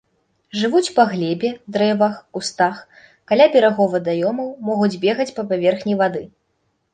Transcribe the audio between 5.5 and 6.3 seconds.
паверхні вады.